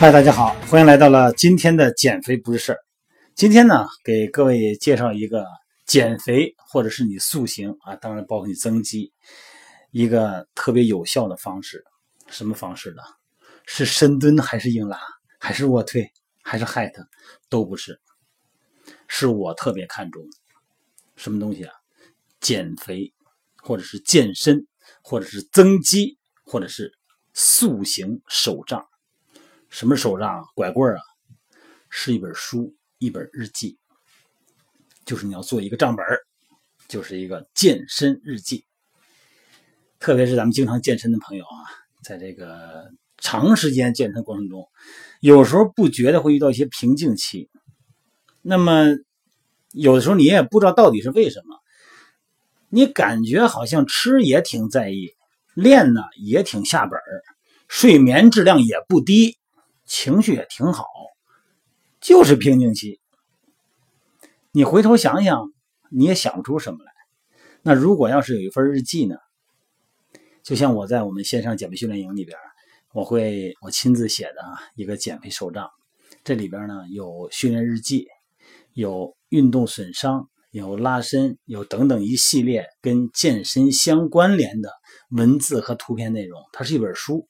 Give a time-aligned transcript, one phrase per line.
[0.00, 2.78] 嗨，大家好，欢迎来到了今天的减肥不是事儿。
[3.34, 5.44] 今天呢，给各位介绍一个
[5.86, 9.12] 减肥或者是你塑形啊，当然包括你增肌
[9.90, 11.82] 一个特别有效的方式。
[12.28, 13.02] 什么方式呢？
[13.66, 15.00] 是深蹲还是硬拉，
[15.40, 16.08] 还是卧推，
[16.44, 16.92] 还是 HIIT，
[17.48, 18.00] 都不是。
[19.08, 20.22] 是我特别看重
[21.16, 21.74] 什么东西啊？
[22.40, 23.12] 减肥，
[23.64, 24.64] 或者是健身，
[25.02, 26.92] 或者是增肌，或者是
[27.34, 28.87] 塑形手账。
[29.68, 30.44] 什么手账？
[30.54, 31.00] 拐棍啊，
[31.90, 33.78] 是一本书，一本日记，
[35.04, 36.04] 就是你要做一个账本
[36.88, 38.64] 就是一个健身日记。
[39.98, 41.66] 特别是咱们经常健身的朋友啊，
[42.02, 44.68] 在这个长时间健身过程中，
[45.20, 47.50] 有时候不觉得会遇到一些瓶颈期，
[48.42, 48.86] 那么
[49.72, 51.56] 有的时候你也不知道到底是为什么，
[52.68, 55.14] 你感觉好像吃也挺在意，
[55.54, 56.98] 练呢也挺下本
[57.66, 59.37] 睡眠质量也不低。
[59.88, 60.84] 情绪也挺好，
[62.00, 63.00] 就是瓶颈期。
[64.52, 65.50] 你回头想想，
[65.90, 66.92] 你也想不出什么来。
[67.62, 69.16] 那如果要是有一份日记呢？
[70.42, 72.38] 就像我在我们线上减肥训练营里边，
[72.92, 75.68] 我会我亲自写的啊一个减肥手账。
[76.22, 78.06] 这里边呢有训练日记，
[78.72, 84.70] 有运动损伤，有拉伸，有等等一系列跟健身相关联的
[85.10, 86.40] 文字和图片内容。
[86.52, 87.26] 它是一本书。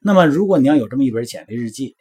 [0.00, 1.96] 那么，如果你要有这么一本减肥日记，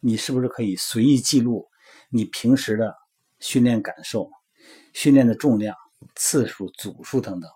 [0.00, 1.68] 你是不是可以随意记录
[2.08, 2.94] 你平时的
[3.38, 4.30] 训练感受、
[4.92, 5.76] 训练的重量、
[6.14, 7.50] 次数、组数等等？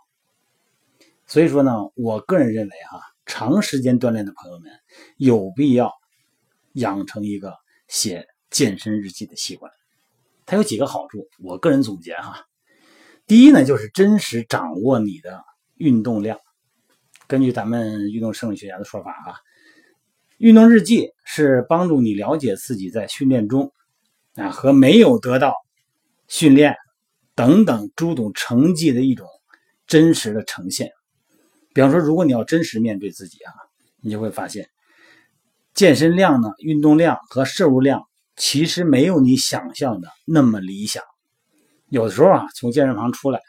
[1.26, 4.70] 所以说呢，我个人认为哈，长时间锻炼的朋友们
[5.16, 5.90] 有必要
[6.74, 7.54] 养成一个
[7.88, 9.72] 写健身日记的习惯。
[10.46, 12.46] 它有几个好处，我个人总结哈。
[13.26, 15.42] 第一呢，就是真实掌握你的
[15.76, 16.38] 运动量。
[17.26, 19.40] 根据咱们运动生理学家的说法啊，
[20.36, 23.72] 运动日记是帮助你了解自己在训练中
[24.34, 25.54] 啊和没有得到
[26.28, 26.76] 训练
[27.34, 29.26] 等等诸种成绩的一种
[29.86, 30.90] 真实的呈现。
[31.72, 33.52] 比方说，如果你要真实面对自己啊，
[34.02, 34.68] 你就会发现，
[35.72, 38.02] 健身量呢、运动量和摄入量
[38.36, 41.02] 其实没有你想象的那么理想。
[41.88, 43.40] 有的时候啊，从健身房出来。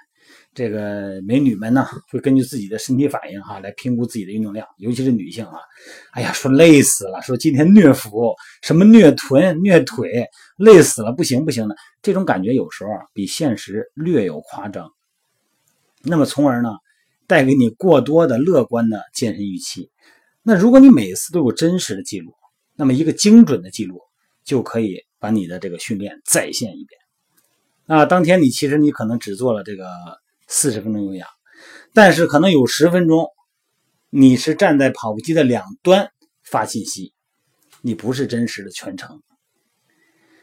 [0.56, 5.60] 这个美女们呢，会根据自己的身体反应哈来评估自己的运动量，尤其是女性啊，
[6.14, 10.26] 哎呀，说累死了，说今天虐腹，什么虐臀、虐腿，
[10.58, 14.90] 累死了，不行不行的，这种感觉有时候比现实略有夸张。
[16.04, 16.70] 那么从而呢，
[17.28, 19.92] 带给你过多的乐观的健身预期。
[20.42, 22.34] 那如果你每次都有真实的记录，
[22.78, 24.00] 那么一个精准的记录
[24.46, 26.98] 就可以把你的这个训练再现一遍。
[27.86, 29.86] 那，当天你其实你可能只做了这个。
[30.48, 31.28] 四十分钟有氧，
[31.94, 33.28] 但是可能有十分钟，
[34.10, 36.12] 你是站在跑步机的两端
[36.44, 37.14] 发信息，
[37.82, 39.22] 你不是真实的全程。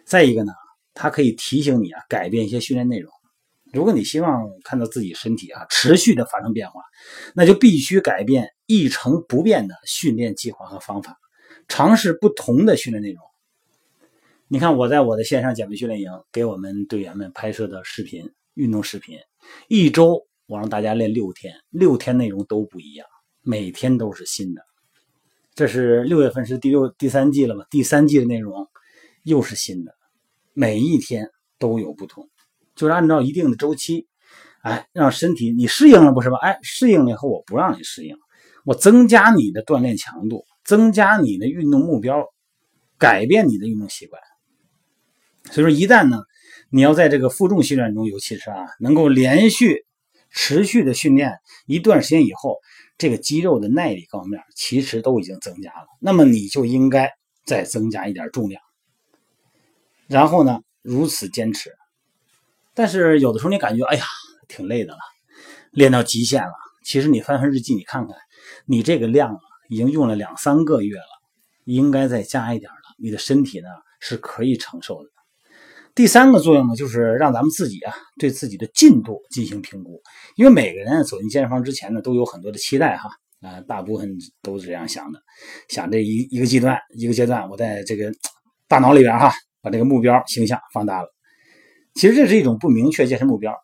[0.05, 0.53] 再一个呢，
[0.93, 3.13] 它可以提醒你啊，改变一些训练内容。
[3.73, 6.83] 如果你希望看到自己身体啊持续的发生变化，
[7.35, 11.17] 那就必须改变一成不变的训练计划和方法，
[11.69, 13.23] 尝试不同的训练内容。
[14.49, 18.33] 你看我在我的线上减肥训练营给我们队员们拍摄的视频。
[18.55, 19.19] 运动视频，
[19.69, 23.07] 一周我让大家练六天，六天内容都不一样，
[23.43, 24.63] 每天都是新的。
[25.55, 27.65] 这是六月份是第六第三季了嘛？
[27.71, 28.69] 第三季的内容
[29.23, 29.95] 又是新的，
[30.53, 32.29] 每一天都有不同，
[32.75, 34.07] 就是按照一定的周期，
[34.63, 36.39] 哎，让身体你适应了不是吧？
[36.39, 38.17] 哎，适应了以后我不让你适应，
[38.65, 42.27] 我增加你的锻炼强度，增加你的运动目标，
[42.99, 44.21] 改变你的运动习惯。
[45.51, 46.23] 所以说一旦呢。
[46.75, 49.85] 你要在这个负重训练中，尤其是啊，能够连续、
[50.31, 52.57] 持续的训练一段时间以后，
[52.97, 55.87] 这个肌肉的耐力方面其实都已经增加了。
[56.01, 57.11] 那么你就应该
[57.45, 58.63] 再增加一点重量，
[60.07, 61.71] 然后呢，如此坚持。
[62.73, 64.05] 但是有的时候你感觉，哎呀，
[64.49, 64.99] 挺累的了，
[65.73, 66.55] 练到极限了。
[66.83, 68.17] 其实你翻翻日记，你看看，
[68.65, 71.23] 你这个量啊，已经用了两三个月了，
[71.65, 72.79] 应该再加一点了。
[72.97, 73.69] 你的身体呢，
[74.01, 75.11] 是可以承受的。
[75.95, 80.01] 第三个作用呢，就是让咱们自己啊对自己的进度进行评估，
[80.37, 83.11] 因为每个人走进健身房之前呢，都有很多的期待哈
[83.43, 85.21] 啊，大部分都是这样想的，
[85.69, 88.11] 想这一一个阶段一个阶段，我在这个
[88.69, 89.31] 大脑里边哈
[89.61, 91.09] 把这个目标形象放大了，
[91.95, 93.55] 其实这是一种不明确健身目标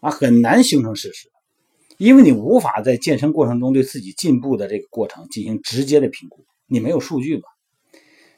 [0.00, 1.30] 啊，很难形成事实，
[1.96, 7.44] 因为你无法在健身过程中对自己进步的这个过程进行直接的评估，你没有数据嘛。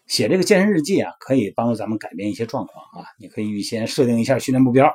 [0.06, 3.08] 写这个健身日记啊，可以帮助咱们改变一些状况啊。
[3.18, 4.90] 你可以预先设定一下训练目标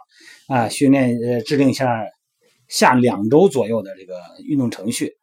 [0.47, 1.87] 啊，训练呃制定一下
[2.67, 4.15] 下两周左右的这个
[4.45, 5.13] 运动程序。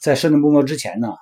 [0.00, 1.14] 在设定目标之前呢，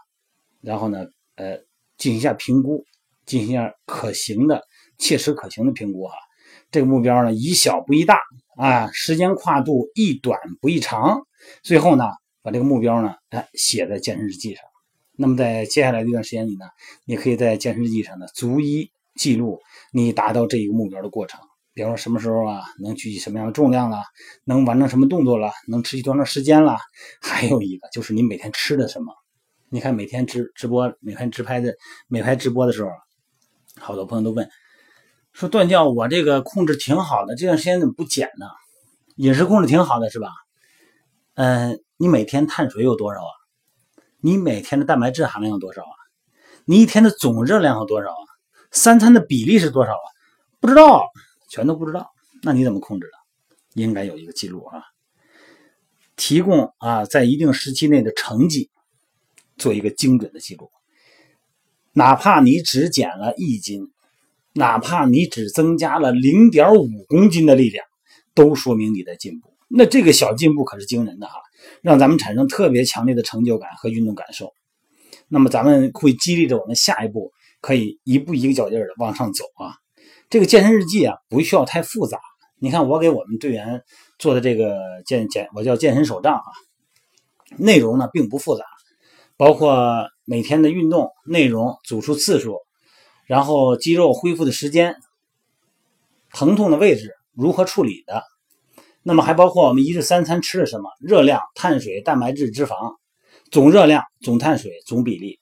[0.60, 1.06] 然后呢
[1.36, 1.58] 呃
[1.96, 2.84] 进行一下评估，
[3.26, 4.62] 进行一下可行的、
[4.98, 6.14] 切实可行的评估哈。
[6.70, 8.20] 这个目标呢，宜小不宜大
[8.56, 11.20] 啊，时间跨度宜短不宜长。
[11.62, 12.04] 最后呢，
[12.42, 14.64] 把这个目标呢，哎，写在健身日记上。
[15.16, 16.66] 那么在接下来的一段时间里呢，
[17.04, 19.60] 你可以在健身日记上呢，逐一记录
[19.92, 21.40] 你达到这一个目标的过程。
[21.72, 24.02] 比方说什么时候啊，能举起什么样的重量了，
[24.44, 26.78] 能完成什么动作了，能持续多长时间了。
[27.20, 29.12] 还有一个就是你每天吃的什么。
[29.70, 31.74] 你看每天直直播，每天直拍的，
[32.06, 32.90] 每拍直播的时候，
[33.80, 34.48] 好多朋友都问
[35.32, 38.46] 说段教，我这个控制挺好的，这段时间怎么不减呢？
[39.16, 40.28] 饮食控制挺好的是吧？
[41.34, 43.30] 嗯，你每天碳水有多少啊？
[44.24, 45.96] 你每天的蛋白质含量有多少啊？
[46.64, 48.24] 你一天的总热量有多少啊？
[48.70, 50.08] 三餐的比例是多少啊？
[50.60, 51.04] 不知道。
[51.50, 52.10] 全都不知道，
[52.42, 53.80] 那你怎么控制的？
[53.80, 54.82] 应该有一个记录啊，
[56.16, 58.70] 提供啊，在一定时期内的成绩，
[59.56, 60.72] 做一个精准的记录。
[61.92, 63.92] 哪怕你只减了一斤，
[64.54, 67.86] 哪怕你只增加了零点五公斤的力量，
[68.34, 69.54] 都说明你在进步。
[69.68, 71.34] 那这个小进步可是惊人的哈，
[71.82, 74.52] 让咱们产生特别强烈的成就感和运动感受。
[75.28, 79.74] 那么咱们会激励着我们下一步可以一步一个脚印儿的往上走啊。
[80.28, 82.18] 这个健身日记啊，不需要太复杂。
[82.58, 83.82] 你看我给我们队员
[84.18, 86.48] 做的这个健健，我叫健身手账啊，
[87.58, 88.64] 内容呢并不复杂，
[89.36, 92.58] 包括每天的运动内容、组数次数，
[93.26, 94.96] 然后肌肉恢复的时间、
[96.32, 98.22] 疼痛的位置如何处理的，
[99.04, 102.96] 那么还包括我们一日三餐吃了什么，热量、碳水、蛋白质、脂肪，
[103.50, 105.38] 总热量、总碳水、总比例，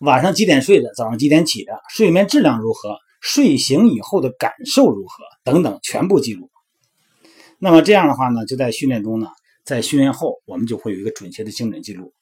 [0.00, 2.96] 晚上几点睡的，早上几点起的，睡眠质量如何。
[3.20, 5.22] 睡醒以后的感受如何？
[5.44, 6.50] 等等，全部记录。
[7.60, 9.28] 那么这样的话呢，就在训练中呢，
[9.64, 12.12] 在训练后，我们就会有一个准确的精准记录。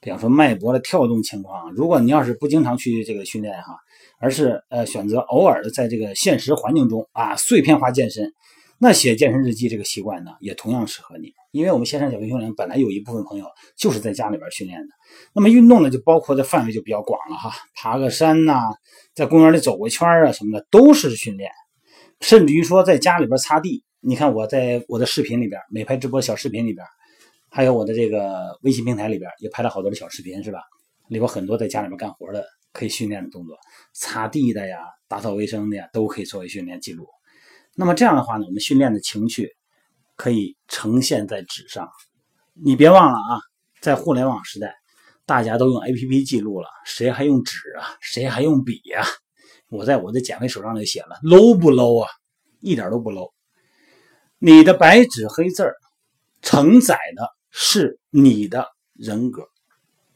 [0.00, 3.76] 比方说脉搏的跳动情况，如果你要是不经常去这个训练哈，
[4.18, 8.32] 而是呃选择偶尔的在这个现实环境中啊碎片化健身。
[8.80, 13.44] 那写健身日记这个习惯呢，也同样适合你，因为我们线上减肥训练本来有一部分朋友
[13.76, 14.88] 就是在家里边训练的。
[15.34, 18.60] 那么运动呢，就包括的范围就比较广了哈，爬个山呐，
[19.14, 21.50] 在公园里走个圈啊什么的都是训练。
[22.20, 26.86] 甚至于说在家里边擦地，你看我在我的视频里边，美拍直播小视频里边，
[27.50, 30.60] 还有我的这个微信平台里边也拍了好多的小视频，是吧？
[31.08, 33.56] 里边很多在家里边干活的可以训练的动作，
[33.92, 34.78] 擦地的呀，
[35.08, 37.06] 打扫卫生的呀，都可以作为训练记录。
[37.80, 39.54] 那么这样的话呢，我们训练的情绪
[40.16, 41.88] 可以呈现在纸上。
[42.52, 43.38] 你别忘了啊，
[43.80, 44.74] 在互联网时代，
[45.24, 47.96] 大家都用 APP 记录了，谁还用纸啊？
[48.00, 49.06] 谁还用笔呀？
[49.68, 52.10] 我在我的减肥手账里写了，low 不 low 啊？
[52.58, 53.30] 一点都不 low。
[54.38, 55.76] 你的白纸黑字儿
[56.42, 59.46] 承载的是你的人格。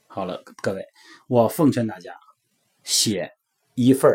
[0.08, 0.84] 好了，各位，
[1.28, 2.12] 我奉劝大家
[2.82, 3.30] 写
[3.76, 4.10] 一份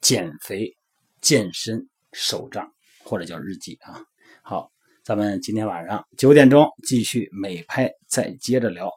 [0.00, 0.76] 减肥
[1.20, 2.75] 健身手账。
[3.08, 4.02] 或者叫日记啊，
[4.42, 4.70] 好，
[5.04, 8.90] 咱们今天晚上九点钟继续美拍，再接着聊。